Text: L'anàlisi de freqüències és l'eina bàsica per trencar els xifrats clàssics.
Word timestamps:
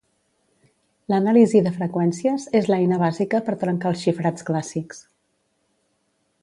L'anàlisi 1.13 1.61
de 1.67 1.73
freqüències 1.75 2.47
és 2.61 2.71
l'eina 2.73 2.99
bàsica 3.05 3.43
per 3.49 3.57
trencar 3.65 3.93
els 3.95 4.03
xifrats 4.07 4.49
clàssics. 4.49 5.05